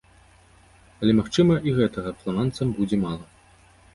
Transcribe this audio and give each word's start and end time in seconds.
Але, 1.01 1.11
магчыма, 1.19 1.53
і 1.71 1.75
гэтага 1.79 2.09
фламандцам 2.21 2.67
будзе 2.79 2.97
мала. 3.05 3.25